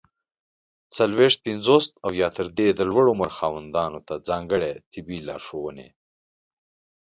څلوېښت، 0.95 1.39
پنځوس 1.47 1.85
او 2.05 2.11
یا 2.21 2.27
تر 2.37 2.47
دې 2.57 2.69
د 2.73 2.79
لوړ 2.91 3.05
عمر 3.13 3.29
خاوندانو 3.37 3.99
ته 4.07 4.13
ځانګړي 4.29 4.71
طبي 4.91 5.17
لارښووني! 5.27 5.87